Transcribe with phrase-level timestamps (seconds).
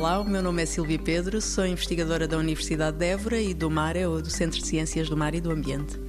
[0.00, 3.70] Olá, o meu nome é Silvia Pedro, sou investigadora da Universidade de Évora e do
[3.70, 6.00] MAR, ou do Centro de Ciências do Mar e do Ambiente.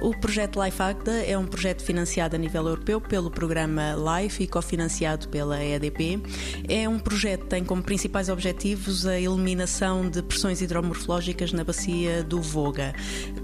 [0.00, 4.46] O projeto Life Agda é um projeto financiado a nível europeu pelo programa LIFE e
[4.48, 6.20] cofinanciado pela EDP.
[6.68, 12.24] É um projeto que tem como principais objetivos a eliminação de pressões hidromorfológicas na bacia
[12.24, 12.96] do Voga,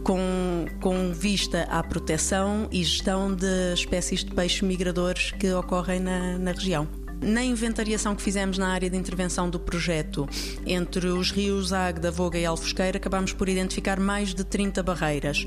[0.03, 6.39] com, com vista à proteção e gestão de espécies de peixes migradores que ocorrem na,
[6.39, 6.89] na região.
[7.22, 10.29] Na inventariação que fizemos na área de intervenção do projeto,
[10.67, 15.46] entre os rios Águeda, Voga e Alfosqueira, acabámos por identificar mais de 30 barreiras.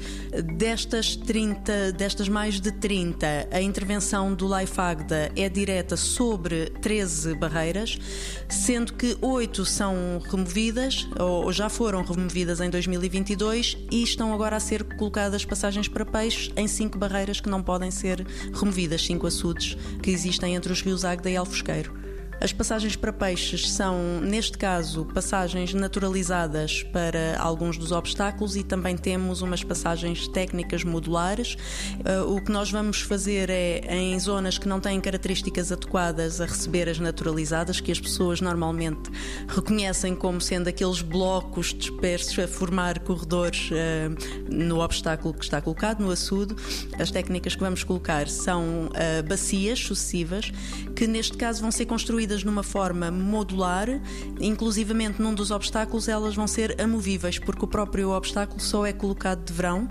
[0.55, 7.35] Destas 30, destas mais de 30, a intervenção do Life Águeda é direta sobre 13
[7.35, 7.99] barreiras,
[8.47, 14.61] sendo que 8 são removidas, ou já foram removidas em 2022 e estão agora a
[14.61, 19.77] ser colocadas passagens para peixes em 5 barreiras que não podem ser removidas, 5 açudes
[20.01, 21.91] que existem entre os rios Águeda e Alfosqueira pesqueiro.
[22.41, 28.97] As passagens para peixes são, neste caso, passagens naturalizadas para alguns dos obstáculos e também
[28.97, 31.55] temos umas passagens técnicas modulares.
[31.99, 36.45] Uh, o que nós vamos fazer é, em zonas que não têm características adequadas a
[36.45, 39.09] receber as naturalizadas, que as pessoas normalmente
[39.47, 46.01] reconhecem como sendo aqueles blocos dispersos a formar corredores uh, no obstáculo que está colocado,
[46.01, 46.53] no açude.
[46.99, 50.51] As técnicas que vamos colocar são uh, bacias sucessivas,
[50.95, 53.87] que neste caso vão ser construídas construídas numa forma modular,
[54.39, 59.45] inclusivamente num dos obstáculos elas vão ser amovíveis, porque o próprio obstáculo só é colocado
[59.45, 59.87] de verão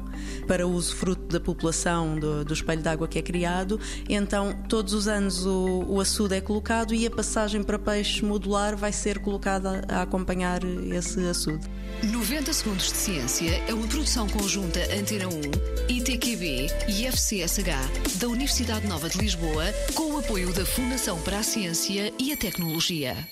[0.46, 3.78] para uso fruto da população do, do espelho d'água que é criado.
[4.08, 8.76] Então, todos os anos o, o açude é colocado e a passagem para peixe modular
[8.76, 11.68] vai ser colocada a acompanhar esse açude.
[12.02, 15.30] 90 Segundos de Ciência é uma produção conjunta Antena 1,
[15.88, 21.42] ITQB e FCSH da Universidade Nova de Lisboa, com o apoio da Fundação para a
[21.42, 23.28] Ciência e a Tecnologia.